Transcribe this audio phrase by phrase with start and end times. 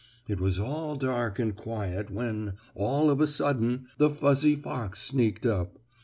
[0.27, 5.45] It was all dark and quiet when, all of a sudden, the fuzzy fox sneaked
[5.45, 5.77] up.